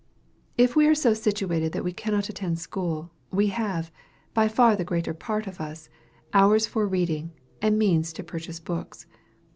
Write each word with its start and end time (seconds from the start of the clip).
If 0.57 0.75
we 0.75 0.87
are 0.87 0.95
so 0.95 1.13
situated 1.13 1.73
that 1.73 1.83
we 1.83 1.93
cannot 1.93 2.27
attend 2.27 2.57
school, 2.57 3.11
we 3.29 3.49
have, 3.49 3.91
by 4.33 4.47
far 4.47 4.75
the 4.75 4.83
greater 4.83 5.13
part 5.13 5.45
of 5.45 5.61
us, 5.61 5.89
hours 6.33 6.65
for 6.65 6.87
reading, 6.87 7.33
and 7.61 7.77
means 7.77 8.11
to 8.13 8.23
purchase 8.23 8.59
books. 8.59 9.05